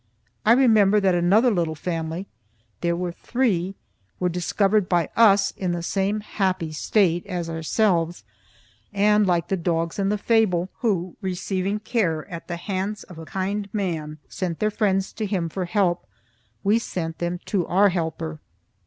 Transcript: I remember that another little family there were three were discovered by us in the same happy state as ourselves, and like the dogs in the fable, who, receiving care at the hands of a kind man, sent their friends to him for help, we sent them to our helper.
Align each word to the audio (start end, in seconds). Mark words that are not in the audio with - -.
I 0.47 0.53
remember 0.53 0.99
that 0.99 1.13
another 1.13 1.51
little 1.51 1.75
family 1.75 2.25
there 2.79 2.95
were 2.95 3.11
three 3.11 3.75
were 4.19 4.29
discovered 4.29 4.89
by 4.89 5.09
us 5.15 5.51
in 5.51 5.73
the 5.73 5.83
same 5.83 6.21
happy 6.21 6.71
state 6.71 7.23
as 7.27 7.51
ourselves, 7.51 8.23
and 8.91 9.27
like 9.27 9.49
the 9.49 9.55
dogs 9.57 9.99
in 9.99 10.09
the 10.09 10.17
fable, 10.17 10.69
who, 10.79 11.17
receiving 11.21 11.81
care 11.81 12.27
at 12.31 12.47
the 12.47 12.57
hands 12.57 13.03
of 13.03 13.19
a 13.19 13.25
kind 13.27 13.69
man, 13.75 14.17
sent 14.27 14.57
their 14.57 14.71
friends 14.71 15.13
to 15.13 15.27
him 15.27 15.49
for 15.49 15.65
help, 15.65 16.07
we 16.63 16.79
sent 16.79 17.19
them 17.19 17.39
to 17.45 17.67
our 17.67 17.89
helper. 17.89 18.39